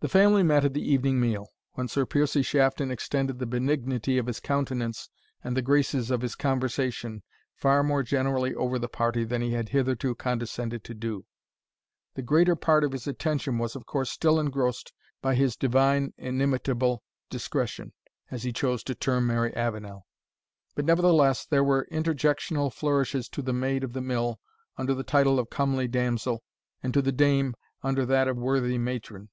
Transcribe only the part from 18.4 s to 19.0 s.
he chose to